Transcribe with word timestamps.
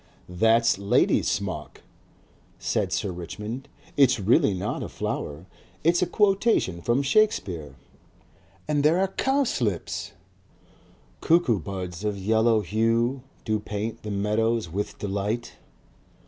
"That's 0.29 0.79
lady's 0.79 1.29
smock," 1.29 1.83
said 2.57 2.91
Sir 2.91 3.11
Richmond. 3.11 3.69
"It's 3.95 4.17
not 4.17 4.27
really 4.27 4.59
a 4.59 4.89
flower; 4.89 5.45
it's 5.83 6.01
a 6.01 6.07
quotation 6.07 6.81
from 6.81 7.03
Shakespeare." 7.03 7.75
"And 8.67 8.83
there 8.83 8.99
are 8.99 9.09
cowslips!" 9.09 10.13
"CUCKOO 11.21 11.59
BUDS 11.59 12.03
OF 12.03 12.17
YELLOW 12.17 12.61
HUE. 12.61 13.21
DO 13.45 13.59
PAINT 13.59 14.01
THE 14.01 14.09
MEADOWS 14.09 14.69
WITH 14.71 14.97
DELIGHT. 14.97 15.53